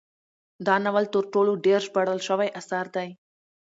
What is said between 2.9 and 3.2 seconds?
دی.